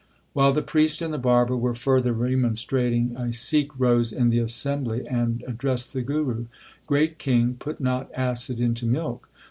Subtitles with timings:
[0.01, 4.39] 2 While the priest and the barber were further remonstrating, a Sikh rose in the
[4.39, 6.47] assembly and addressed the Guru:
[6.87, 9.29] Great king, put not acid into milk.